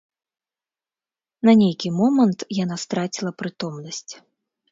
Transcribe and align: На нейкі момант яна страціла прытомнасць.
На 1.49 1.53
нейкі 1.61 1.91
момант 1.99 2.39
яна 2.63 2.77
страціла 2.87 3.31
прытомнасць. 3.43 4.13